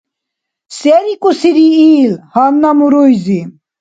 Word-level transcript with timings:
Се 0.75 0.93
рикӀусири 1.03 1.67
ил 2.01 2.13
гьанна 2.31 2.71
муруйзи? 2.77 3.41